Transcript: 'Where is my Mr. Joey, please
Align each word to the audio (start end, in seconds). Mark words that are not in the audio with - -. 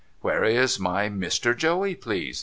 'Where 0.21 0.43
is 0.43 0.79
my 0.79 1.09
Mr. 1.09 1.55
Joey, 1.55 1.93
please 1.93 2.39